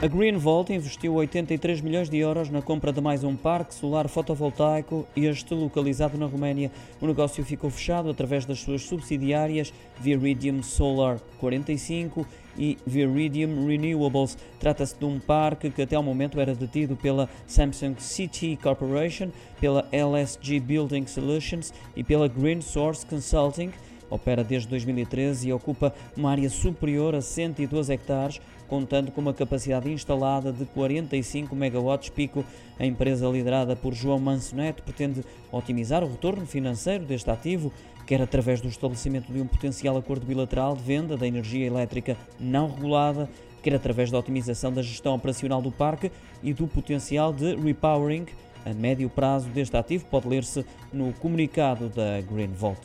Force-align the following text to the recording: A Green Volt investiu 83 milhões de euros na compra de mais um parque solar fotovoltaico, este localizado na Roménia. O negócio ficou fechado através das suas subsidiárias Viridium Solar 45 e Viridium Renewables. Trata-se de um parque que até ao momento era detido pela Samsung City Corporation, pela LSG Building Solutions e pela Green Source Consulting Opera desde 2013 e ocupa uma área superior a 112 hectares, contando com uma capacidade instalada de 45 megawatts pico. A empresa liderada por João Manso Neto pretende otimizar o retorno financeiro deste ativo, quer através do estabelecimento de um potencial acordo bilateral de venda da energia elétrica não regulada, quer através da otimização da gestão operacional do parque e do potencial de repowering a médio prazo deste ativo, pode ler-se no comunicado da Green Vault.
A 0.00 0.06
Green 0.06 0.36
Volt 0.36 0.70
investiu 0.70 1.14
83 1.14 1.80
milhões 1.80 2.08
de 2.08 2.18
euros 2.18 2.48
na 2.50 2.62
compra 2.62 2.92
de 2.92 3.00
mais 3.00 3.24
um 3.24 3.34
parque 3.34 3.74
solar 3.74 4.06
fotovoltaico, 4.08 5.04
este 5.16 5.52
localizado 5.54 6.16
na 6.16 6.26
Roménia. 6.26 6.70
O 7.00 7.06
negócio 7.08 7.44
ficou 7.44 7.68
fechado 7.68 8.08
através 8.08 8.44
das 8.44 8.60
suas 8.60 8.82
subsidiárias 8.82 9.74
Viridium 9.98 10.62
Solar 10.62 11.18
45 11.40 12.24
e 12.56 12.78
Viridium 12.86 13.66
Renewables. 13.66 14.38
Trata-se 14.60 14.96
de 14.96 15.04
um 15.04 15.18
parque 15.18 15.68
que 15.68 15.82
até 15.82 15.96
ao 15.96 16.02
momento 16.04 16.38
era 16.38 16.54
detido 16.54 16.94
pela 16.94 17.28
Samsung 17.48 17.96
City 17.98 18.56
Corporation, 18.62 19.32
pela 19.60 19.84
LSG 19.90 20.60
Building 20.60 21.08
Solutions 21.08 21.74
e 21.96 22.04
pela 22.04 22.28
Green 22.28 22.60
Source 22.60 23.04
Consulting 23.04 23.72
Opera 24.10 24.42
desde 24.42 24.68
2013 24.68 25.48
e 25.48 25.52
ocupa 25.52 25.94
uma 26.16 26.30
área 26.30 26.48
superior 26.48 27.14
a 27.14 27.20
112 27.20 27.92
hectares, 27.92 28.40
contando 28.66 29.10
com 29.10 29.20
uma 29.20 29.34
capacidade 29.34 29.90
instalada 29.90 30.52
de 30.52 30.64
45 30.66 31.54
megawatts 31.54 32.10
pico. 32.10 32.44
A 32.78 32.86
empresa 32.86 33.28
liderada 33.28 33.76
por 33.76 33.94
João 33.94 34.18
Manso 34.18 34.56
Neto 34.56 34.82
pretende 34.82 35.24
otimizar 35.52 36.02
o 36.02 36.10
retorno 36.10 36.46
financeiro 36.46 37.04
deste 37.04 37.30
ativo, 37.30 37.72
quer 38.06 38.22
através 38.22 38.60
do 38.60 38.68
estabelecimento 38.68 39.32
de 39.32 39.40
um 39.40 39.46
potencial 39.46 39.96
acordo 39.96 40.24
bilateral 40.24 40.74
de 40.74 40.82
venda 40.82 41.16
da 41.16 41.26
energia 41.26 41.66
elétrica 41.66 42.16
não 42.40 42.70
regulada, 42.70 43.28
quer 43.62 43.74
através 43.74 44.10
da 44.10 44.18
otimização 44.18 44.72
da 44.72 44.82
gestão 44.82 45.14
operacional 45.14 45.60
do 45.60 45.70
parque 45.70 46.10
e 46.42 46.52
do 46.54 46.66
potencial 46.66 47.32
de 47.32 47.54
repowering 47.56 48.26
a 48.64 48.74
médio 48.74 49.08
prazo 49.08 49.48
deste 49.48 49.76
ativo, 49.76 50.04
pode 50.06 50.28
ler-se 50.28 50.64
no 50.92 51.12
comunicado 51.14 51.88
da 51.88 52.20
Green 52.20 52.52
Vault. 52.52 52.80